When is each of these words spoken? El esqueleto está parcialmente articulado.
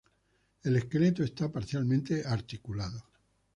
El 0.63 0.77
esqueleto 0.77 1.23
está 1.23 1.51
parcialmente 1.51 2.23
articulado. 2.25 3.03